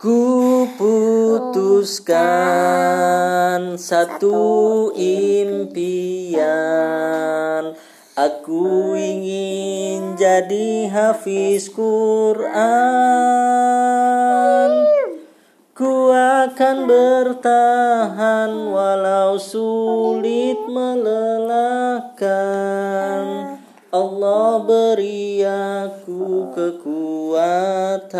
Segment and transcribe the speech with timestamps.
[0.00, 2.08] Ku putuskan
[3.76, 6.40] satu impian.
[8.16, 12.48] Aku ingin jadi hafiz Quran.
[15.76, 22.00] Ku akan bertahan walau sulit melelahkan
[23.90, 28.14] Allah beri aku kekuatan.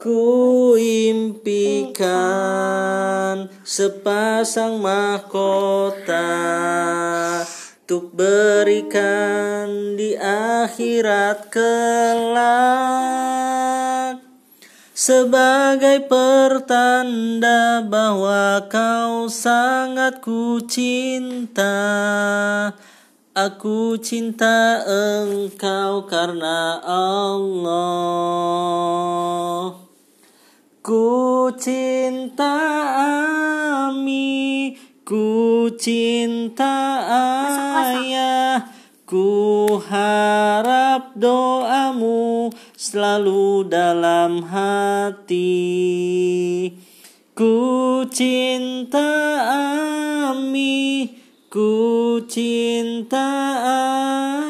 [0.00, 2.08] Ku impikan
[3.60, 6.32] sepasang mahkota
[7.86, 13.65] Untuk berikan di akhirat kelak
[14.96, 21.76] sebagai pertanda bahwa kau sangat ku cinta
[23.36, 27.76] Aku cinta engkau karena Allah.
[30.80, 32.56] Ku cinta
[33.92, 34.72] Ami
[35.04, 37.04] Ku cinta
[37.84, 38.72] ayah
[39.04, 42.35] Ku harap doamu
[42.74, 45.42] selalu dalam hati.
[47.36, 49.04] Ku cinta
[50.32, 51.12] Ami
[51.52, 53.28] Ku cinta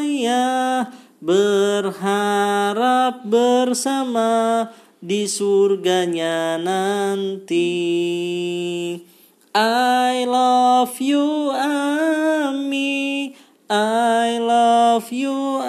[0.00, 0.86] ayah
[1.26, 4.70] Berharap bersama
[5.02, 7.66] di surganya nanti.
[9.54, 13.34] I love you Ami.
[13.66, 15.65] I love you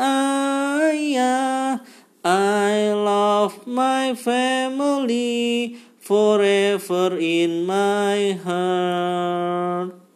[3.67, 10.06] my family forever in my heart